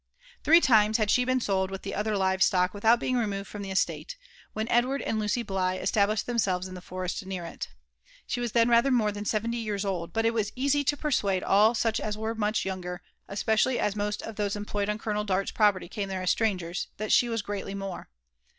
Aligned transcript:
Three 0.43 0.61
times 0.61 0.97
had 0.97 1.11
she 1.11 1.25
been 1.25 1.39
sold 1.39 1.69
with 1.69 1.83
the 1.83 1.93
other 1.93 2.17
live 2.17 2.41
stock 2.41 2.73
without 2.73 2.99
being 2.99 3.17
removed 3.17 3.47
from 3.47 3.61
the 3.61 3.69
estate, 3.69 4.17
when 4.51 4.67
Edward 4.69 5.03
and 5.03 5.19
Lucy 5.19 5.43
Biigh' 5.43 5.79
esta 5.79 5.99
blished 5.99 6.25
themselves 6.25 6.67
in 6.67 6.73
the 6.73 6.81
forest 6.81 7.23
near 7.23 7.45
it. 7.45 7.69
She 8.25 8.39
was 8.39 8.53
then 8.53 8.67
rather 8.67 8.89
more 8.89 9.11
than 9.11 9.25
seventy 9.25 9.57
years 9.57 9.85
old; 9.85 10.11
but 10.11 10.25
it 10.25 10.33
was 10.33 10.53
easy 10.55 10.83
to 10.85 10.97
persuade 10.97 11.43
all 11.43 11.75
such 11.75 11.99
as 11.99 12.17
were 12.17 12.33
much 12.33 12.65
younger, 12.65 13.03
especially 13.27 13.77
as 13.77 13.95
most 13.95 14.23
of 14.23 14.37
those 14.37 14.55
employed 14.55 14.89
on 14.89 14.97
Colonel 14.97 15.23
Dart's 15.23 15.51
property 15.51 15.87
came 15.87 16.09
there 16.09 16.23
as 16.23 16.31
strangers, 16.31 16.87
that 16.97 17.11
she 17.11 17.29
was 17.29 17.43
greatly 17.43 17.75
more. 17.75 18.09